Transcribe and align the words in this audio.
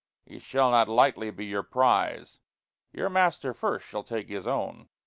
He 0.25 0.39
shall 0.39 0.71
not 0.71 0.89
lightly 0.89 1.29
be 1.29 1.45
your 1.45 1.61
prize 1.61 2.39
Your 2.91 3.07
Master 3.07 3.53
first 3.53 3.85
shall 3.85 4.01
take 4.03 4.29
his 4.29 4.47
owne. 4.47 4.89